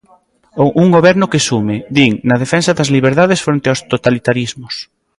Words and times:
Un 0.83 0.87
goberno 0.97 1.31
que 1.31 1.43
sume, 1.49 1.77
din, 1.97 2.13
na 2.27 2.39
defensa 2.43 2.71
das 2.77 2.91
liberdades 2.95 3.43
fronte 3.45 3.67
aos 3.69 3.81
totalitarismos. 3.93 4.73